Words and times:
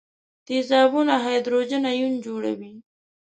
تیزابونه 0.47 1.15
هایدروجن 1.23 1.83
ایون 1.93 2.13
جوړوي. 2.25 2.73